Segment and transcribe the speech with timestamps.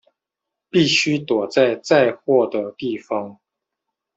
[0.71, 3.37] 必须躲在载货的地方